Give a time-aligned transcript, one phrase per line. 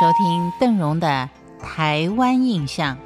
[0.00, 1.30] 收听邓荣的
[1.64, 2.96] 《台湾印象》。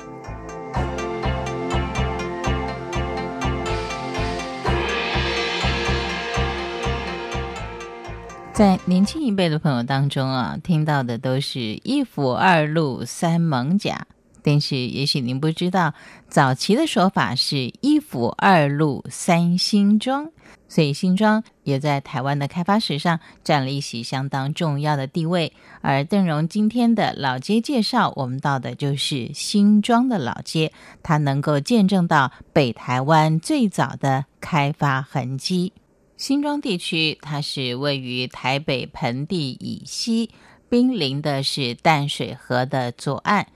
[8.55, 14.07] 在年轻一辈的朋友当中啊，听到的都是一府二路三艋甲，
[14.43, 15.95] 但是也许您不知道，
[16.29, 20.31] 早期的说法是一府二路三新庄。
[20.71, 25.55] 所以新庄也在台湾的开发史上占了一席相当重要的地位。
[25.81, 30.71] 而邓荣今天的老街介绍，我们到的就是新庄的老街，
[31.03, 35.73] 它能够见证到北台湾最早的开发痕迹。
[36.19, 40.29] 新庄地区它是位于台北盆地以西，
[40.69, 43.47] 濒临的是淡水河的左岸，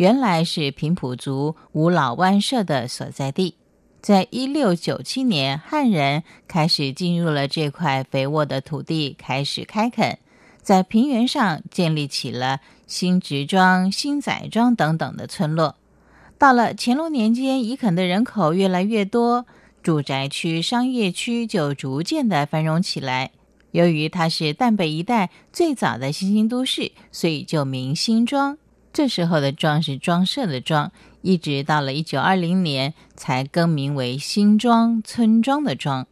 [0.00, 3.56] 原来是平埔族五老湾社的所在地。
[4.00, 10.18] 在一六九七年，汉人开始进入了这块肥沃的土地，开始开垦，
[10.62, 15.76] 在平原上建立起了新植庄、新仔庄等等的村落。
[16.38, 19.44] 到了乾隆年间，移垦的人口越来越多，
[19.82, 23.32] 住宅区、商业区就逐渐的繁荣起来。
[23.72, 28.56] 由于它是淡北一带最早的新兴都市，所以就名新庄。
[28.92, 30.90] 这时候的“庄”是装设的“庄”。
[31.22, 36.06] 一直到了一九二零年，才更名为新庄村庄的庄。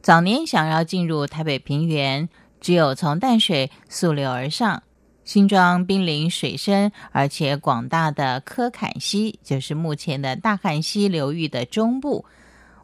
[0.00, 2.28] 早年想要进入台北平原，
[2.60, 4.84] 只有从淡水溯流而上。
[5.24, 12.24] 新庄濒临水深而且广大的科坎溪，就是目前的大汉溪流域的中部，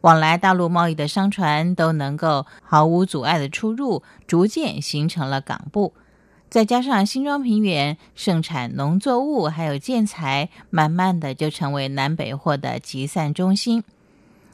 [0.00, 5.94] 往来大陆贸易的商船都能够毫无阻碍的出入，逐渐形成了港部。
[6.52, 13.82] 再加上新庄平原盛产农作物，还有建材，慢慢的就成为南北货的集散中心。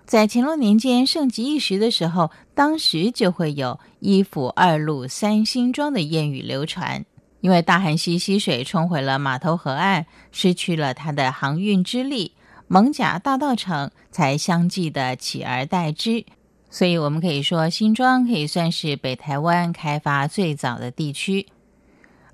[0.07, 7.05] 在乾隆年间盛极一时的时候，当时就会有一府二路三新庄的谚语流传。
[7.41, 12.31] 因为大汉溪溪水冲毁了码头河岸，失去了它的航运之力，
[12.69, 16.25] 蒙甲大道城才相继的取而代之。
[16.71, 21.49] 所以，我们可以说新庄可以算是北台湾开发最早的地区。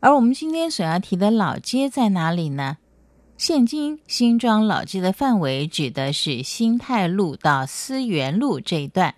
[0.05, 2.77] 而我们今天所要提的老街在哪里呢？
[3.39, 9.15] 现今新庄老街的范围指的是新泰路到思源路这一段，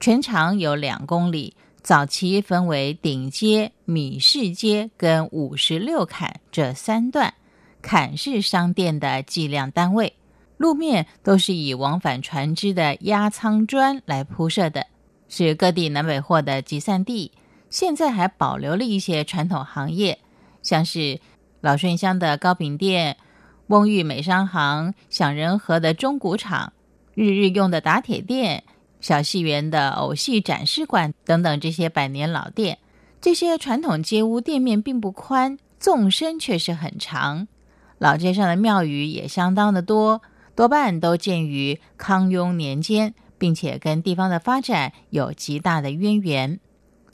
[0.00, 1.54] 全长有两公里。
[1.82, 7.34] 早期分为顶街、米市街跟五十六坎这三段，
[7.82, 10.14] 坎是商店的计量单位。
[10.56, 14.86] 路面都是以往返船只的压舱砖来铺设的，
[15.28, 17.30] 是各地南北货的集散地。
[17.68, 20.18] 现在还保留了一些传统行业。
[20.62, 21.20] 像是
[21.60, 23.16] 老顺乡的糕饼店、
[23.66, 26.72] 翁玉美商行、享仁和的中古厂、
[27.14, 28.64] 日日用的打铁店、
[29.00, 32.78] 小戏园的偶戏展示馆等等这些百年老店，
[33.20, 37.48] 这些传统街屋店面并不宽，纵深却是很长。
[37.98, 40.22] 老街上的庙宇也相当的多，
[40.54, 46.60] 多半都建于康雍年间，并且跟地方的发展有极大的渊源。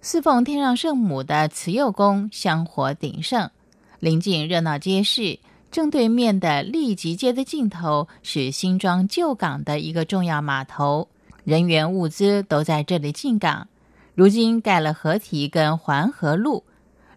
[0.09, 3.51] 侍奉天上圣母的慈幼宫香火鼎盛，
[3.99, 5.41] 临近热闹街市。
[5.73, 11.09] 正对面的立吉街的尽头是新庄旧港的一个重要码头，
[11.43, 13.67] 人员物资都在这里进港。
[14.15, 16.63] 如今盖了河堤跟环河路，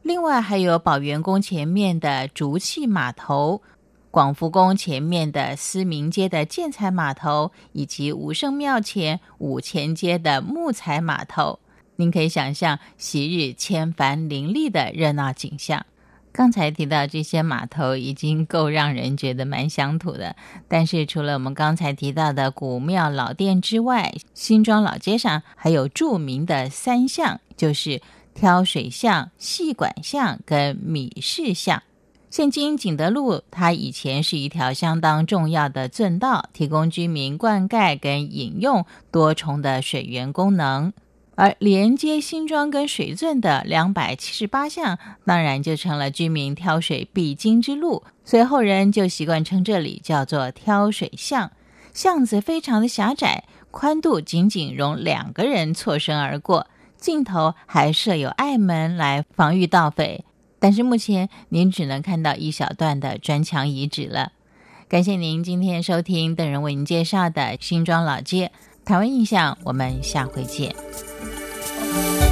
[0.01, 3.61] 另外还有宝元宫前面的竹器码头，
[4.09, 11.59] 广福宫前面的思明街的建材码头，以及武圣庙前五前街的木材码头。
[11.99, 15.85] 您可以想象昔日千帆林立的热闹景象。
[16.31, 20.37] 刚才提到这些码头已经够让人觉得蛮乡土的，
[20.69, 28.01] 但是除了我们刚才提到的古庙老店之外，新庄老街上还有著名的三巷，就是
[28.33, 31.83] 挑水巷、细管巷跟米市巷。
[32.29, 40.93] 现今景德路，它以前是一条相当重要的圳道，提供居民灌溉跟饮用多重的水源功能。
[41.39, 51.49] 而连接新庄跟水圳的两百七十八巷，当然就成了居民挑水必经之路，所以后人就习惯称这里叫做挑水巷。
[51.93, 56.67] 巷子非常的狭窄，宽度仅仅容两个人错身而过，
[56.97, 60.25] 尽头还设有隘门来防御盗匪。
[60.59, 64.33] 但是目前您只能看到一小段的砖墙遗址了。
[64.89, 68.51] 感谢您今天收听邓人为您介绍的新庄老街
[68.83, 70.75] 台湾印象，我们下回见。
[71.99, 72.28] Thank you.